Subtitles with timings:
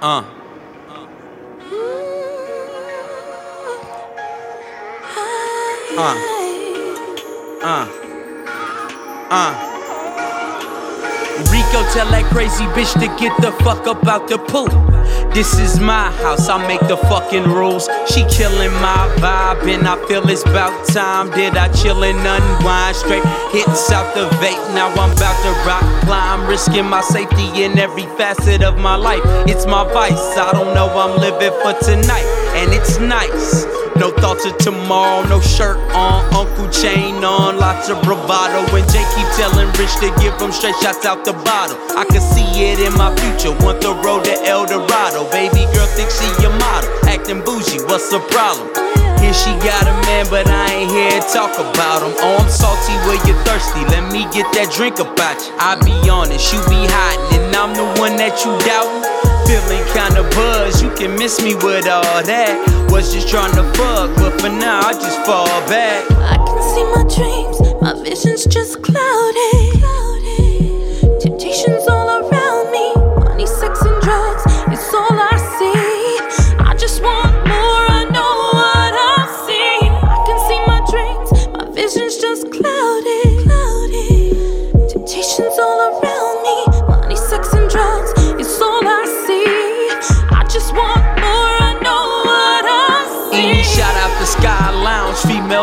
[0.00, 0.24] 어.
[5.96, 6.02] 어.
[7.62, 8.06] 어.
[9.30, 9.75] 어.
[11.52, 14.68] Rico tell that crazy bitch to get the fuck up out the pool.
[15.32, 17.88] This is my house, I make the fucking rules.
[18.08, 21.30] She killing my vibe, and I feel it's about time.
[21.30, 22.96] Did I chill and unwind?
[22.96, 26.48] Straight hits out the vape, now I'm about to rock climb.
[26.48, 29.20] Risking my safety in every facet of my life.
[29.46, 32.24] It's my vice, I don't know, I'm living for tonight,
[32.56, 33.64] and it's nice.
[33.96, 38.60] No thoughts of tomorrow, no shirt on, uncle chain on, lots of bravado.
[38.72, 42.20] When Jay keep telling Rich to give him straight shots out the bottle, I can
[42.20, 43.52] see it in my future.
[43.64, 45.28] Want the road to El Dorado.
[45.30, 47.80] Baby girl thinks she a model, acting bougie.
[47.88, 48.68] What's the problem?
[49.20, 52.12] Here she got a man, but I ain't here to talk about him.
[52.20, 53.80] Oh, I'm salty where you're thirsty.
[53.92, 55.52] Let me get that drink about you.
[55.56, 59.35] I be honest, you be hiding, and I'm the one that you doubting.
[59.46, 62.52] Feeling kinda buzzed, you can miss me with all that.
[62.90, 66.04] Was just trying to fuck, but for now I just fall back.
[66.34, 69.82] I can see my dreams, my vision's just clouded.
[71.20, 72.86] Temptations all around me,
[73.24, 76.56] money, sex, and drugs, it's all I see.
[76.58, 79.78] I just want more, I know what I see.
[80.14, 82.85] I can see my dreams, my vision's just clouded.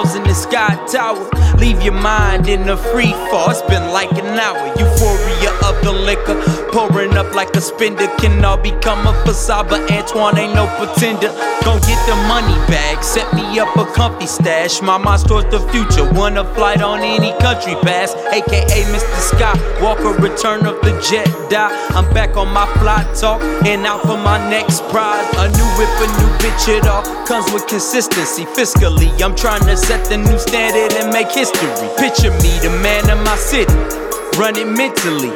[0.03, 1.29] In the Sky Tower.
[1.57, 3.49] Leave your mind in a free fall.
[3.49, 4.67] It's been like an hour.
[4.77, 6.35] Euphoria of the liquor,
[6.71, 8.07] pouring up like a spender.
[8.17, 11.29] Can all become a facade, but Antoine ain't no pretender.
[11.63, 14.81] Gon' get the money bag, set me up a comfy stash.
[14.81, 16.03] My mind's towards the future.
[16.13, 19.19] Want a flight on any country pass, aka Mr.
[19.31, 21.71] Scott Walker, return of the jet die.
[21.95, 25.25] I'm back on my fly talk and out for my next prize.
[25.37, 28.45] A new whip, a new bitch, it all comes with consistency.
[28.45, 31.69] Fiscally, I'm trying to set the new standard and make history.
[31.97, 33.73] Picture me, the man of my city,
[34.41, 35.29] run it mentally.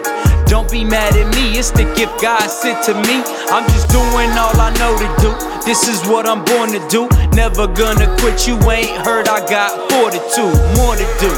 [0.49, 3.21] Don't be mad at me, it's the gift God sent to me.
[3.53, 5.31] I'm just doing all I know to do.
[5.65, 7.05] This is what I'm born to do.
[7.35, 11.31] Never gonna quit, you ain't heard I got fortitude, more to do.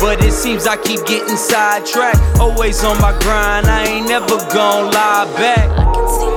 [0.00, 2.18] But it seems I keep getting sidetracked.
[2.40, 6.33] Always on my grind, I ain't never gonna lie back.